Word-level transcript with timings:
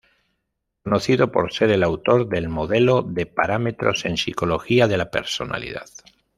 Conocido 0.83 1.31
por 1.31 1.53
ser 1.53 1.69
el 1.69 1.83
autor 1.83 2.27
del 2.27 2.49
Modelo 2.49 3.03
de 3.03 3.27
Parámetros 3.27 4.03
en 4.05 4.17
Psicología 4.17 4.87
de 4.87 4.97
la 4.97 5.11
Personalidad. 5.11 5.85